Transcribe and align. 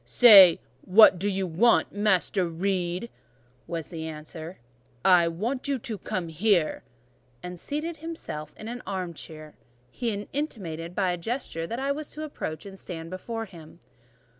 "Say, 0.03 0.59
'What 0.83 1.19
do 1.19 1.29
you 1.29 1.45
want, 1.45 1.93
Master 1.93 2.47
Reed?'" 2.49 3.11
was 3.67 3.89
the 3.89 4.07
answer. 4.07 4.57
"I 5.05 5.27
want 5.27 5.67
you 5.67 5.77
to 5.77 5.97
come 5.99 6.29
here;" 6.29 6.81
and 7.43 7.59
seating 7.59 7.93
himself 7.93 8.51
in 8.57 8.67
an 8.67 8.81
arm 8.87 9.13
chair, 9.13 9.53
he 9.91 10.11
intimated 10.33 10.95
by 10.95 11.11
a 11.11 11.17
gesture 11.17 11.67
that 11.67 11.79
I 11.79 11.91
was 11.91 12.09
to 12.13 12.23
approach 12.23 12.65
and 12.65 12.79
stand 12.79 13.11
before 13.11 13.45
him. 13.45 13.77